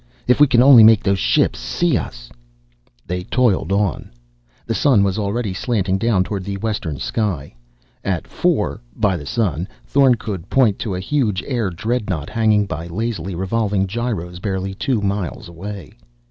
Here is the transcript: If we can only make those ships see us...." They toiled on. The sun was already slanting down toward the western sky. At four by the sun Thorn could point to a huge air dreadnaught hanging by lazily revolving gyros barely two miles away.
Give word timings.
If 0.25 0.39
we 0.41 0.47
can 0.47 0.63
only 0.63 0.81
make 0.83 1.03
those 1.03 1.19
ships 1.19 1.59
see 1.59 1.95
us...." 1.95 2.31
They 3.05 3.21
toiled 3.25 3.71
on. 3.71 4.09
The 4.65 4.73
sun 4.73 5.03
was 5.03 5.19
already 5.19 5.53
slanting 5.53 5.99
down 5.99 6.23
toward 6.23 6.43
the 6.43 6.57
western 6.57 6.97
sky. 6.97 7.53
At 8.03 8.27
four 8.27 8.81
by 8.95 9.15
the 9.15 9.27
sun 9.27 9.67
Thorn 9.85 10.15
could 10.15 10.49
point 10.49 10.79
to 10.79 10.95
a 10.95 10.99
huge 10.99 11.43
air 11.45 11.69
dreadnaught 11.69 12.31
hanging 12.31 12.65
by 12.65 12.87
lazily 12.87 13.35
revolving 13.35 13.85
gyros 13.85 14.39
barely 14.39 14.73
two 14.73 15.01
miles 15.03 15.47
away. 15.47 15.93